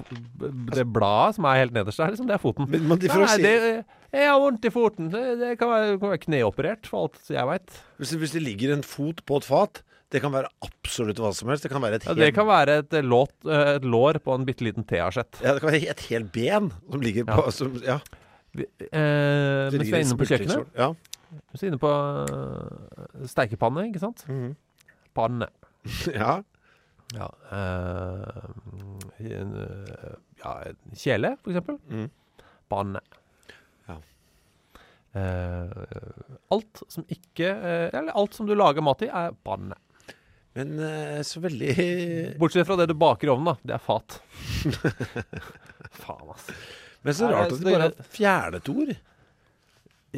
[0.76, 2.68] det bladet som er helt nederst der, liksom, det er foten.
[2.70, 3.42] Men, men Nei, si...
[3.44, 3.54] det,
[4.14, 5.10] jeg har vondt i foten.
[5.14, 7.80] Det, det kan være, kan være kneoperert, for alt jeg veit.
[7.98, 11.30] hvis, det- hvis det ligger en fot på et fat, det kan være absolutt hva
[11.36, 11.64] som helst.
[11.66, 14.36] Det kan være et Ja, helt, det kan være et, låt, eh, et lår på
[14.36, 15.40] en bitte liten teasjett.
[15.42, 17.54] ja, det kan være et helt ben som ligger på Ja.
[17.56, 18.00] som, ja.
[18.58, 20.72] Vi- Eh, mens vi er inne på kjøkkenet.
[20.76, 20.90] Ja.
[21.54, 24.26] vi er inne på uh, steikepanne, ikke sant?
[24.28, 24.56] Mhm.
[25.16, 25.48] Panne.
[26.14, 26.42] ja.
[27.12, 28.44] Ja, eh,
[29.20, 30.12] en, eh,
[30.44, 31.80] ja en kjele, for eksempel.
[31.92, 32.06] Mm.
[32.72, 33.02] Panne.
[33.90, 33.98] Ja.
[35.20, 35.74] Eh,
[36.56, 39.76] alt som ikke eh, Eller alt som du lager mat i, er panne.
[40.56, 43.58] Men eh, så veldig Bortsett fra det du baker i ovnen, da.
[43.64, 44.22] Det er fat.
[46.02, 46.48] Faen, ass.
[47.04, 48.92] Men så rart at de bare er fjernet ord.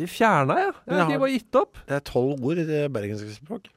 [0.09, 0.71] Fjerna, ja.
[0.71, 1.77] De Jeg har har- bare gitt opp.
[1.87, 3.69] Det er tolv ord i det bergenske språk.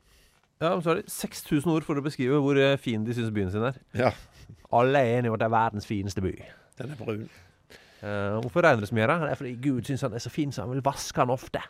[0.61, 3.31] Ja, men så er det 6000 ord for å beskrive hvor eh, fin de syns
[3.31, 3.77] byen sin er.
[3.95, 4.11] Ja.
[4.73, 6.33] Alle er enige om at det er verdens fineste by.
[6.81, 7.29] Den er brun.
[8.03, 9.07] Uh, hvorfor regner det så mye?
[9.09, 11.61] Det er fordi Gud syns han er så fin, så han vil vaske han ofte.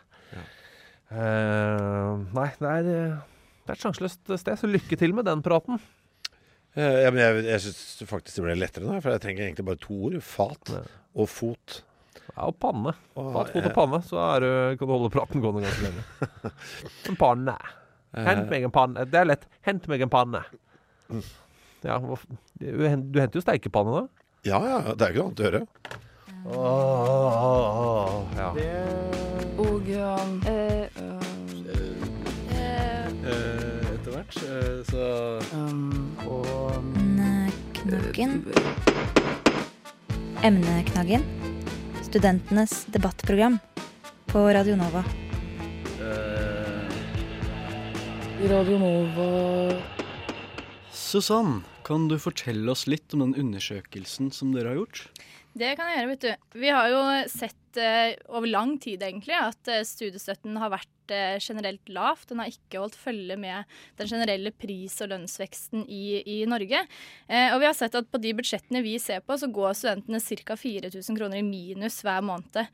[1.07, 5.79] Eh, nei, det er, det er et sjanseløst sted, så lykke til med den praten.
[6.77, 9.65] Eh, ja, men jeg, jeg syns faktisk det ble lettere nå, for jeg trenger egentlig
[9.65, 10.17] bare to ord.
[10.21, 10.73] Fat
[11.17, 11.79] og fot.
[12.27, 12.93] Ja, og panne.
[13.17, 14.45] Og, Fat, fot eh, og panne, så er,
[14.77, 16.01] kan du holde praten gående ganske lenge.
[17.09, 17.57] En panne.
[18.17, 19.05] Hent meg en panne.
[19.09, 19.45] Det er lett.
[19.65, 20.41] Hent meg en panne.
[21.85, 24.03] Ja, du, henter jo steikepanne, da?
[24.47, 24.77] Ja, ja.
[24.93, 25.61] Det er ikke noe annet å gjøre.
[28.37, 28.49] ja.
[29.57, 30.85] Og eh,
[33.93, 35.01] etter hvert, eh, så
[37.87, 38.45] Knaggen.
[40.43, 41.23] Emneknaggen.
[42.03, 43.57] Studentenes debattprogram
[44.25, 45.03] på Radio Nova.
[48.43, 49.81] Radio Nova
[50.91, 55.05] Susann, kan du fortelle oss litt om den undersøkelsen som dere har gjort?
[55.55, 56.59] Det kan jeg gjøre, vet du.
[56.59, 56.99] Vi har jo
[57.31, 62.29] sett eh, over lang tid egentlig at eh, studiestøtten har vært eh, generelt lavt.
[62.31, 66.83] Den har ikke holdt følge med den generelle pris- og lønnsveksten i, i Norge.
[67.27, 70.21] Eh, og vi har sett at på de budsjettene vi ser på, så går studentene
[70.21, 70.57] ca.
[70.57, 72.65] 4000 kroner i minus hver måned.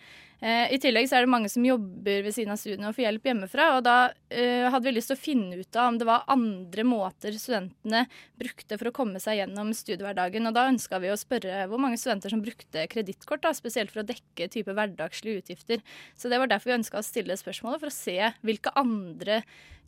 [0.44, 3.06] Eh, I tillegg så er det mange som jobber ved siden av studiene og får
[3.06, 3.68] hjelp hjemmefra.
[3.78, 6.84] Og da eh, hadde vi lyst til å finne ut av om det var andre
[6.88, 8.02] måter studentene
[8.40, 10.50] brukte for å komme seg gjennom studiehverdagen.
[10.50, 14.08] Og da ønska vi å spørre hvor mange studenter som brukte kredittkort, spesielt for å
[14.10, 15.84] dekke type hverdagslige utgifter.
[16.16, 19.42] Så det var derfor vi ønska å stille spørsmålet, for å se hvilke andre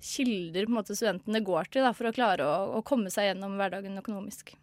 [0.06, 3.98] kilder måte, studentene går til da, for å klare å, å komme seg gjennom hverdagen
[4.02, 4.54] økonomisk.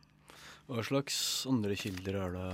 [0.68, 1.16] Hva slags
[1.50, 2.50] andre kilder er det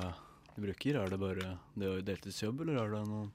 [0.58, 0.98] du bruker?
[0.98, 3.28] Er det bare det å deltidsjobb, eller er det noe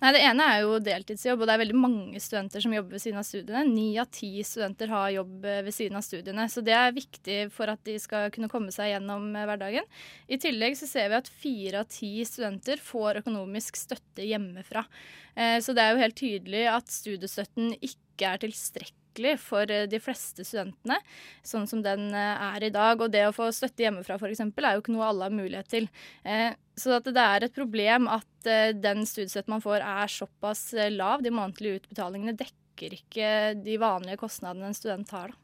[0.00, 3.02] Nei, Det ene er jo deltidsjobb, og det er veldig mange studenter som jobber ved
[3.02, 3.64] siden av studiene.
[3.68, 7.36] Ni av ti studenter har jobb eh, ved siden av studiene, så det er viktig
[7.52, 9.90] for at de skal kunne komme seg gjennom eh, hverdagen.
[10.24, 14.86] I tillegg så ser vi at fire av ti studenter får økonomisk støtte hjemmefra.
[15.36, 18.99] Eh, Så det er jo helt tydelig at studiestøtten ikke er tilstrekkelig
[19.38, 20.98] for eh, de fleste studentene,
[21.42, 23.00] sånn som den eh, er i dag.
[23.00, 24.40] Og det å få støtte hjemmefra f.eks.
[24.40, 25.88] er jo ikke noe alle har mulighet til.
[26.24, 28.26] Eh, Så det er et problem at
[28.80, 31.20] den studiestøtten man får er såpass lav.
[31.20, 35.34] De månedlige utbetalingene dekker ikke de vanlige kostnadene en student har.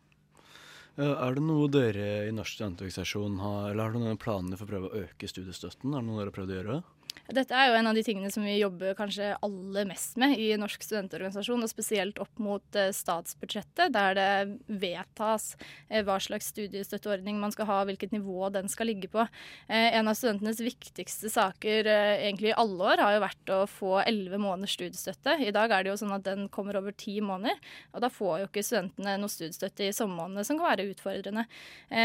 [0.97, 1.11] Da.
[1.27, 4.71] Er det noe dere i Norsk studentorganisasjon har, eller har dere noen planer for å
[4.71, 5.93] prøve å øke studiestøtten?
[5.93, 6.79] Er det noe dere har prøvd å gjøre?
[7.27, 10.53] Dette er jo en av de tingene som vi jobber kanskje aller mest med i
[10.61, 14.29] Norsk studentorganisasjon, og spesielt opp mot eh, statsbudsjettet, der det
[14.71, 15.49] vedtas
[15.89, 19.25] eh, hva slags studiestøtteordning man skal ha, hvilket nivå den skal ligge på.
[19.67, 23.93] Eh, En av studentenes viktigste saker egentlig i alle år har jo vært å få
[24.05, 25.39] elleve måneders studiestøtte.
[25.43, 27.59] I dag er det jo sånn at den kommer over ti måneder,
[27.91, 31.47] og da får jo ikke studentene noe studiestøtte i sommermånedene, som kan være utfordrende.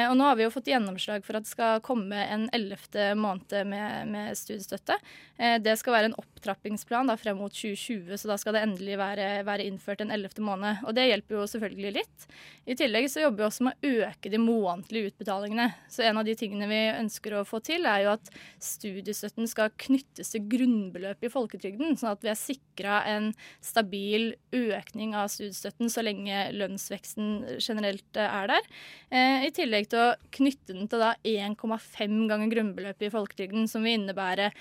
[0.10, 3.68] Og nå har vi jo fått gjennomslag for at det skal komme en ellevte måned
[3.70, 4.98] med, med studiestøtte.
[5.42, 8.98] Eh, Det skal være en opptrappingsplan da, frem mot 2020, så da skal det endelig
[9.00, 10.84] være, være innført en ellevte måned.
[10.86, 12.28] Og det hjelper jo selvfølgelig litt.
[12.70, 15.68] I tillegg så jobber vi også med å øke de månedlige utbetalingene.
[15.90, 18.30] Så en av de tingene vi ønsker å få til, er jo at
[18.62, 23.32] studiestøtten skal knyttes til grunnbeløpet i folketrygden, sånn at vi er sikra en
[23.66, 28.70] stabil økning av studiestøtten så lenge lønnsveksten generelt eh, er der.
[29.10, 33.98] Eh, I tillegg til å knytte den til 1,5 ganger grunnbeløpet i folketrygden, som vil
[33.98, 34.52] innebære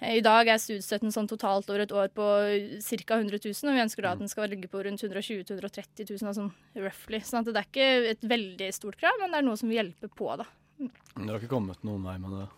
[0.00, 2.28] i dag er studiestøtten sånn totalt over et år på
[2.80, 3.18] ca.
[3.18, 6.36] 100 000, og vi ønsker da at den skal ligge på rundt 120 000-130 000,
[6.38, 7.20] sånn roughly.
[7.26, 10.08] Sånn det er ikke et veldig stort krav, men det er noe som vil hjelpe
[10.08, 10.48] på, da.
[10.80, 12.48] Dere har ikke kommet noen vei med det?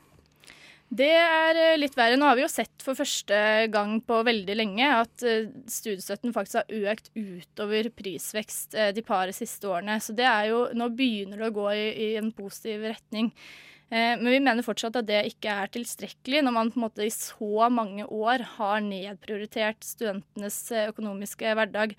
[0.92, 2.18] Det er eh, litt verre.
[2.20, 3.36] Nå har vi jo sett for første
[3.72, 9.32] gang på veldig lenge at eh, studiestøtten faktisk har økt utover prisvekst eh, de par
[9.32, 9.96] siste årene.
[10.04, 13.32] Så det er jo Nå begynner det å gå i, i en positiv retning.
[13.92, 17.04] Eh, Men vi mener fortsatt at det ikke er tilstrekkelig når man på en måte
[17.04, 21.92] i så mange år har nedprioritert studentenes eh, økonomiske hverdag.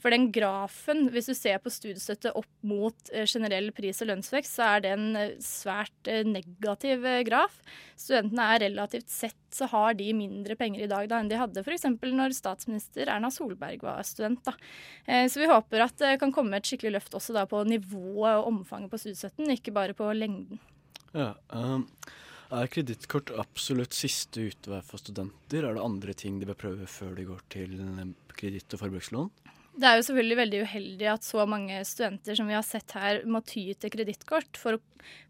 [0.00, 4.60] For den grafen, hvis du ser på studiestøtte opp mot eh, generell pris- og lønnsvekst,
[4.60, 5.10] så er det en
[5.42, 7.58] svært negativ graf.
[7.98, 11.64] Studentene er relativt sett så har de mindre penger i dag da enn de hadde
[11.66, 11.88] f.eks.
[11.98, 14.46] når statsminister Erna Solberg var student.
[14.46, 14.54] Da.
[15.26, 18.52] Så vi håper at det kan komme et skikkelig løft også da på nivået og
[18.52, 20.62] omfanget på studiestøtten, ikke bare på lengden.
[21.10, 21.88] Ja, um,
[22.50, 25.62] Er kredittkort absolutt siste utvei for studenter?
[25.62, 29.28] Er det andre ting de bør prøve før de går til eh, kreditt- og forbrukslån?
[29.70, 33.20] Det er jo selvfølgelig veldig uheldig at så mange studenter som vi har sett her,
[33.30, 34.76] må ty til kredittkort for,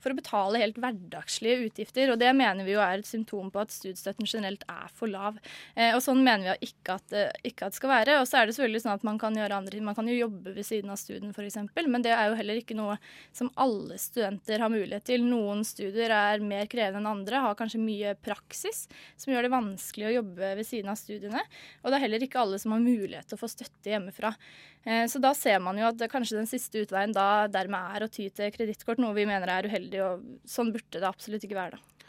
[0.01, 2.11] for å betale helt hverdagslige utgifter.
[2.11, 5.37] Og det mener vi jo er et symptom på at studiestøtten generelt er for lav.
[5.77, 8.17] Eh, og sånn mener vi ikke at, det- ikke at det skal være.
[8.23, 9.85] Og så er det selvfølgelig sånn at man kan gjøre andre ting.
[9.87, 12.79] Man kan jo jobbe ved siden av studien f.eks., men det er jo heller ikke
[12.81, 12.97] noe
[13.37, 15.29] som alle studenter har mulighet til.
[15.29, 18.87] Noen studier er mer krevende enn andre, har kanskje mye praksis
[19.21, 21.45] som gjør det vanskelig å jobbe ved siden av studiene.
[21.85, 24.30] Og det er heller ikke alle som har mulighet til å få støtte hjemmefra.
[24.85, 28.11] Eh, Så da ser man jo at kanskje den siste utveien da dermed er å
[28.13, 31.79] ty til kredittkort, noe vi mener er uheldig, og sånn burde det absolutt ikke være.
[31.79, 32.01] da.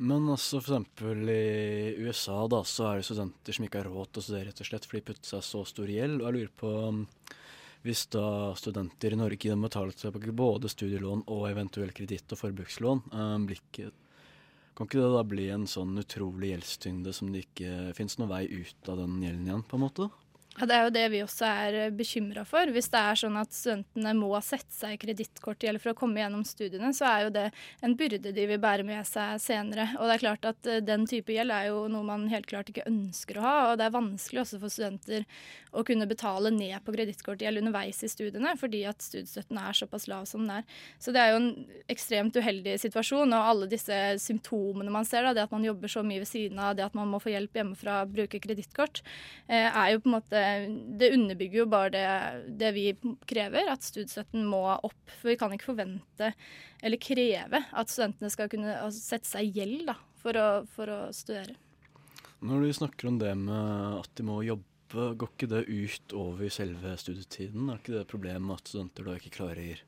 [0.00, 4.22] Men altså eksempel i USA da, så er det studenter som ikke har råd til
[4.22, 6.22] å studere, rett og slett, for de putter seg så stor gjeld.
[6.22, 7.02] Og jeg lurer på um,
[7.84, 8.24] hvis da
[8.56, 13.60] studenter i Norge må betale tilbake både studielån og eventuelt kreditt- og forbrukslån, um, blir
[14.80, 18.44] kan ikke det da bli en sånn utrolig gjeldstyngde som det ikke fins noen vei
[18.48, 20.06] ut av den gjelden igjen, på en måte?
[20.60, 22.68] Ja, Det er jo det vi også er bekymra for.
[22.68, 26.90] Hvis det er sånn at studentene må sette seg kredittkortgjeld for å komme gjennom studiene,
[26.92, 27.46] så er jo det
[27.86, 29.86] en byrde de vil bære med seg senere.
[29.96, 32.68] Og det er klart at eh, den type gjeld er jo noe man helt klart
[32.68, 33.54] ikke ønsker å ha.
[33.70, 35.24] Og det er vanskelig også for studenter
[35.72, 40.28] å kunne betale ned på kredittkortgjeld underveis i studiene, fordi at studiestøtten er såpass lav
[40.28, 40.78] som den er.
[41.00, 41.50] Så det er jo en
[41.88, 43.32] ekstremt uheldig situasjon.
[43.32, 46.60] Og alle disse symptomene man ser, da, det at man jobber så mye ved siden
[46.60, 49.00] av, det at man må få hjelp hjemmefra, bruke kredittkort,
[49.48, 50.46] eh, er jo på en måte
[51.00, 52.04] Det underbygger jo bare det,
[52.60, 52.84] det vi
[53.28, 55.00] krever, at studiestøtten må opp.
[55.20, 56.32] For vi kan ikke forvente
[56.80, 60.92] eller kreve at studentene skal kunne altså, sette seg i gjeld da, for å, for
[60.92, 61.56] å studere.
[62.40, 66.52] Når du snakker om det med at de må jobbe, går ikke det ut over
[66.52, 67.68] selve studietiden?
[67.68, 69.82] Er ikke det et problem at studenter da ikke klarer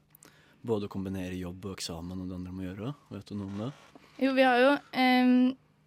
[0.63, 2.93] både å kombinere jobb og eksamen og det andre må gjøre?
[3.15, 3.71] Vet du noe om det?
[4.23, 5.33] Jo, vi har jo em,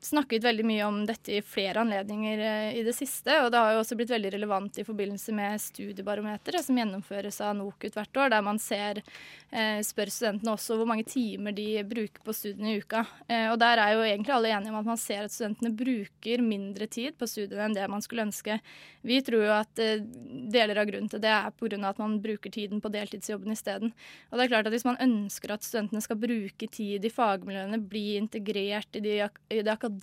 [0.01, 3.33] snakket veldig mye om dette i flere anledninger eh, i det siste.
[3.43, 7.55] Og det har jo også blitt veldig relevant i forbindelse med studiebarometeret som gjennomføres av
[7.57, 9.01] NOKUT hvert år, der man ser,
[9.49, 13.05] eh, spør studentene også hvor mange timer de bruker på studiene i uka.
[13.27, 16.45] Eh, og der er jo egentlig alle enige om at man ser at studentene bruker
[16.45, 18.59] mindre tid på studiene enn det man skulle ønske.
[19.05, 21.77] Vi tror jo at deler av grunnen til det er pga.
[21.89, 23.93] at man bruker tiden på deltidsjobben isteden.
[24.31, 27.81] Og det er klart at hvis man ønsker at studentene skal bruke tid i fagmiljøene,
[27.81, 29.94] bli integrert i det akademiske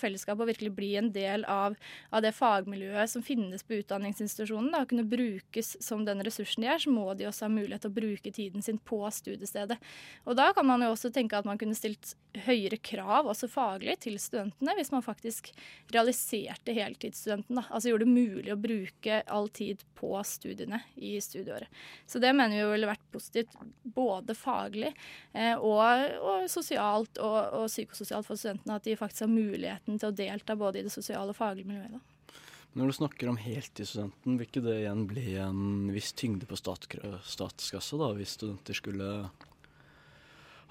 [0.00, 1.76] fellesskapet og virkelig bli en del av,
[2.10, 6.70] av det fagmiljøet som finnes på utdanningsinstitusjonen, da, og kunne brukes som den ressursen de
[6.72, 9.78] er, så må de også ha mulighet til å bruke tiden sin på studiestedet.
[10.24, 12.14] Og da kan man jo også tenke at man kunne stilt
[12.46, 15.52] høyere krav, også faglig, til studentene, hvis man faktisk
[15.94, 17.60] realiserte heltidsstudenten.
[17.60, 17.66] Da.
[17.70, 21.70] Altså gjorde det mulig å bruke all tid på studiene i studieåret.
[22.10, 23.54] Så det mener vi ville vært positivt
[23.94, 24.90] både faglig
[25.32, 30.10] eh, og, og sosialt og, og psykososialt for studentene, at de faktisk har muligheten til
[30.10, 31.96] å delta både i det sosiale og faglige miljøet.
[31.96, 32.38] Da.
[32.74, 37.98] Når du snakker om heltidsstudenten, vil ikke det igjen bli en viss tyngde på statskassa,
[38.00, 39.10] da, hvis studenter skulle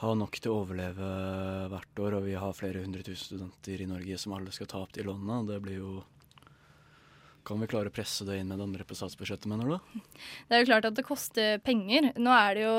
[0.04, 1.12] ha nok til å overleve
[1.72, 4.82] hvert år, og vi har flere hundre tusen studenter i Norge som alle skal ta
[4.84, 5.46] opp de lånene?
[5.48, 6.02] Det blir jo
[7.48, 10.04] Kan vi klare å presse det inn med det andre på statsbudsjettet, mener du?
[10.48, 12.14] Det er jo klart at det koster penger.
[12.16, 12.76] Nå er det jo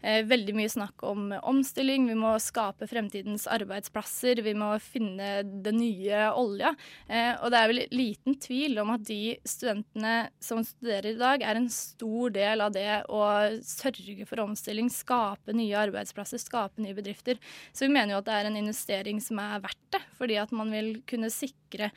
[0.00, 2.06] veldig mye snakk om omstilling.
[2.08, 4.40] Vi må skape fremtidens arbeidsplasser.
[4.44, 6.72] Vi må finne den nye olja.
[7.08, 11.44] Eh, og det er vel liten tvil om at de studentene som studerer i dag,
[11.44, 13.22] er en stor del av det å
[13.66, 17.40] sørge for omstilling, skape nye arbeidsplasser, skape nye bedrifter.
[17.72, 20.52] Så vi mener jo at det er en investering som er verdt det, fordi at
[20.56, 21.90] man vil kunne sikre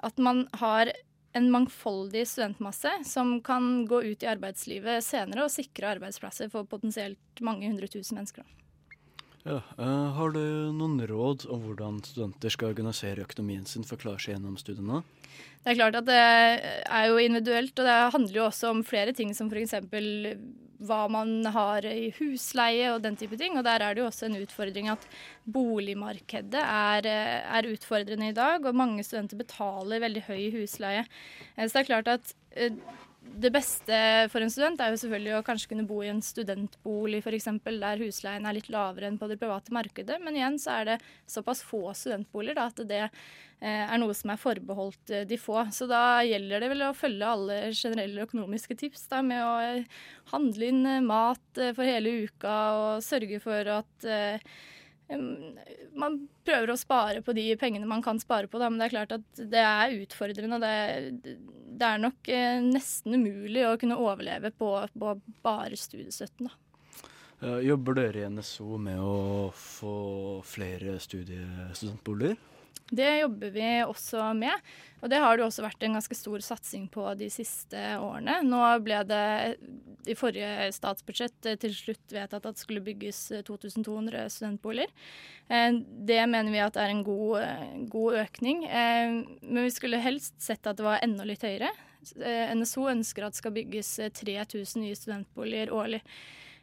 [0.00, 0.90] at man har
[1.32, 7.44] en mangfoldig studentmasse som kan gå ut i arbeidslivet senere og sikre arbeidsplasser for potensielt
[7.44, 8.46] mange hundre tusen mennesker.
[9.44, 10.40] Ja, eh, Har du
[10.76, 15.02] noen råd om hvordan studenter skal organisere økonomien sin for å klare seg gjennom studiene?
[15.64, 19.12] Det er klart at det er jo individuelt, og det handler jo også om flere
[19.16, 19.74] ting som f.eks.
[20.80, 23.56] hva man har i husleie og den type ting.
[23.58, 25.04] Og der er det jo også en utfordring at
[25.44, 31.04] boligmarkedet er, er utfordrende i dag, og mange studenter betaler veldig høy husleie.
[31.56, 32.72] Eh, Så det er klart at eh,
[33.30, 33.96] det beste
[34.32, 38.02] for en student er jo selvfølgelig å kanskje kunne bo i en studentbolig f.eks., der
[38.02, 40.18] husleien er litt lavere enn på det private markedet.
[40.24, 40.96] Men igjen så er det
[41.30, 45.62] såpass få studentboliger da, at det eh, er noe som er forbeholdt eh, de få.
[45.74, 50.02] Så da gjelder det vel å følge alle generelle økonomiske tips da, med å eh,
[50.34, 54.10] handle inn mat for hele uka og sørge for at
[55.98, 58.94] man prøver å spare på de pengene man kan spare på, da, men det er
[58.94, 60.60] klart at det er utfordrende.
[60.62, 61.36] Det,
[61.80, 66.50] det er nok eh, nesten umulig å kunne overleve på, på bare studiestøtten.
[66.50, 67.10] Da.
[67.40, 69.94] Eh, jobber dere i NSO med å få
[70.44, 72.36] flere studiestudentboliger?
[72.90, 76.88] Det jobber vi også med, og det har det også vært en ganske stor satsing
[76.92, 78.40] på de siste årene.
[78.46, 79.22] Nå ble det
[80.10, 84.90] i forrige statsbudsjett eh, til slutt vedtatt at det skulle bygges eh, 2200 studentboliger.
[85.48, 85.78] Eh,
[86.10, 90.40] Det mener vi at er en god, eh, god økning, eh, men vi skulle helst
[90.42, 91.70] sett at det var enda litt høyere.
[92.16, 96.02] Eh, NSO ønsker at det skal bygges eh, 3000 nye studentboliger årlig.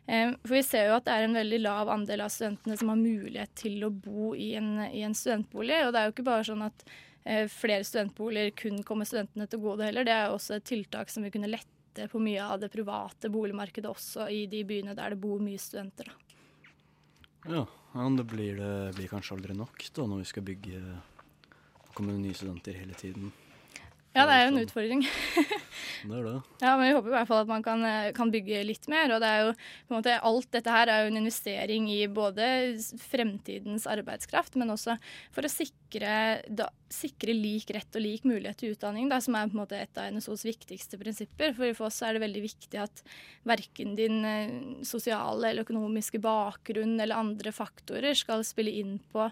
[0.07, 2.91] Eh, For vi ser jo at det er en veldig lav andel av studentene som
[2.93, 5.81] har mulighet til å bo i en, i en studentbolig.
[5.85, 6.85] Og det er jo ikke bare sånn at
[7.27, 10.07] eh, flere studentboliger kun kommer studentene til gode heller.
[10.07, 13.31] Det er jo også et tiltak som vil kunne lette på mye av det private
[13.33, 16.07] boligmarkedet også i de byene der det bor mye studenter.
[16.07, 16.23] Da.
[17.47, 17.65] Ja,
[17.97, 22.13] men det blir, det blir kanskje aldri nok da når vi skal bygge Det kommer
[22.13, 23.31] nye studenter hele tiden.
[24.13, 25.01] Ja, det er jo en utfordring.
[26.03, 26.35] Det er det.
[26.63, 29.13] Ja, men vi håper i hvert fall at man kan, eh, kan bygge litt mer.
[29.15, 31.99] Og det er jo på en måte Alt dette her er jo en investering i
[32.11, 32.47] både
[33.01, 34.97] fremtidens arbeidskraft, men også
[35.35, 39.47] for å sikre, da, sikre lik rett og lik mulighet til utdanning, da, som er
[39.47, 41.55] på en måte et av NSOs viktigste prinsipper.
[41.57, 43.03] For for oss er det veldig viktig at
[43.47, 49.25] verken din eh, sosiale eller økonomiske bakgrunn eller andre faktorer skal spille inn på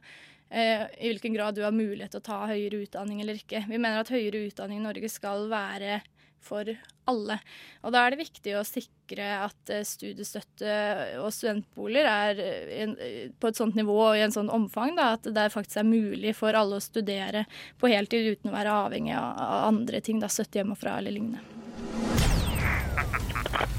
[0.49, 3.65] eh, i hvilken grad du har mulighet til å ta høyere utdanning eller ikke.
[3.69, 6.01] Vi mener at høyere utdanning i Norge skal være
[6.45, 6.69] for
[7.09, 7.37] alle.
[7.85, 10.75] Og da er det viktig å sikre at eh, studiestøtte
[11.21, 14.95] og studentboliger er eh, en, eh, på et sånt nivå og i en sånn omfang
[14.97, 17.45] da, at det faktisk er mulig for alle å studere
[17.81, 21.43] på heltid uten å være avhengig av, andre ting, da, støtte hjemmefra eller lignende.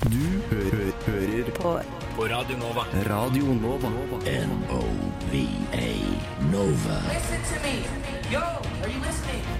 [0.07, 1.73] Du hø hø hører på.
[2.17, 2.87] på Radio Nova.
[3.11, 3.91] Radio Nova.
[4.25, 5.89] N-O-V-A
[6.53, 6.99] Nova.
[7.13, 7.77] Listen to me.
[8.31, 9.56] Yo, are you listening?